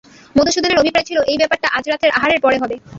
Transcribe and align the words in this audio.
মধুসূদনের 0.35 0.79
অভিপ্রায় 0.81 1.07
ছিল 1.09 1.17
এই 1.31 1.37
ব্যাপারটা 1.37 1.67
আজ 1.77 1.85
রাত্রের 1.87 2.15
আহারের 2.17 2.39
পরে 2.41 2.57
হবে। 2.57 2.75